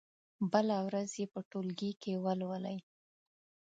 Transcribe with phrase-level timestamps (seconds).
[0.51, 2.77] بله ورځ يې په ټولګي کې ولولئ.